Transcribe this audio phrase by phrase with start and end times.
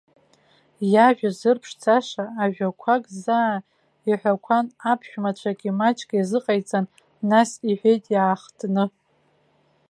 [0.93, 3.55] Иажәа зырԥшӡаша ажәақәак заа
[4.09, 6.85] иҳәақәан, аԥшәмацәагьы маҷк иазыҟаиҵан,
[7.29, 8.83] нас иҳәеит иаахтны.